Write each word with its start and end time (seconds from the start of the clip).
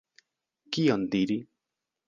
Kion 0.77 1.05
diri? 1.17 1.39